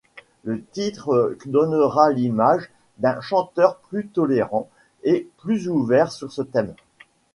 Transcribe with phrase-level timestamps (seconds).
[0.45, 4.67] Le titre donnera l'image d'un chanteur plus tolérant
[5.03, 6.73] et plus ouvert sur ce thème.